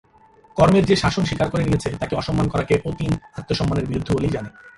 কর্মের 0.57 0.85
যে-শাসন 0.85 1.23
স্বীকার 1.25 1.47
করে 1.49 1.63
নিয়েছে 1.63 1.89
তাকে 1.97 2.13
অসম্মান 2.15 2.47
করাকে 2.49 2.75
অতীন 2.85 3.11
আত্মসম্মানের 3.39 3.85
বিরুদ্ধ 3.85 4.09
বলেই 4.15 4.29
জানে। 4.29 4.49